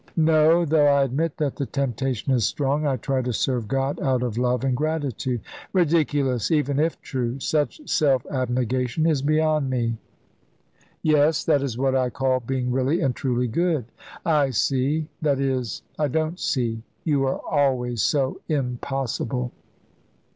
[0.17, 2.87] "No; though I admit that the temptation is strong.
[2.87, 5.41] I try to serve God out of love and gratitude."
[5.73, 7.39] "Ridiculous, even if true.
[7.39, 9.97] Such self abnegation is beyond me."
[11.03, 13.85] "Yes, that is what I call being really and truly good."
[14.25, 16.81] "I see that is, I don't see.
[17.03, 19.51] You are always so impossible."